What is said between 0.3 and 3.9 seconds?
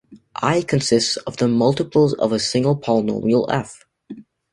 "I" consists of the multiples of a single polynomial "f".